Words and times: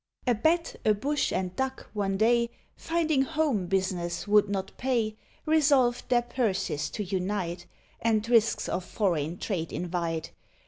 A 0.25 0.33
Bat, 0.33 0.77
a 0.83 0.95
Bush, 0.95 1.31
and 1.31 1.55
Duck, 1.55 1.91
one 1.93 2.17
day, 2.17 2.49
Finding 2.75 3.21
home 3.21 3.67
business 3.67 4.27
would 4.27 4.49
not 4.49 4.75
pay, 4.75 5.15
Resolved 5.45 6.09
their 6.09 6.23
purses 6.23 6.89
to 6.89 7.03
unite, 7.03 7.67
And 8.01 8.27
risks 8.27 8.67
of 8.67 8.83
foreign 8.83 9.37
trade 9.37 9.71
invite. 9.71 10.31